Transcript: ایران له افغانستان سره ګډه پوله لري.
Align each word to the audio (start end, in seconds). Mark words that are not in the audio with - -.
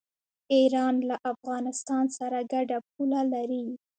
ایران 0.53 0.95
له 1.09 1.15
افغانستان 1.33 2.05
سره 2.17 2.39
ګډه 2.53 2.77
پوله 2.93 3.21
لري. 3.33 3.65